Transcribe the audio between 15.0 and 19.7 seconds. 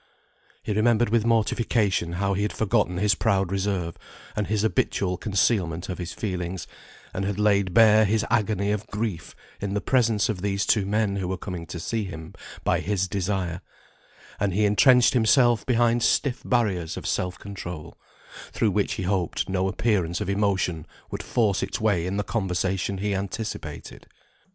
himself behind stiff barriers of self control, through which he hoped no